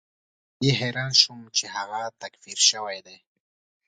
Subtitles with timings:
[0.53, 3.17] په دې حیران شوم چې هغه تکفیر شوی دی.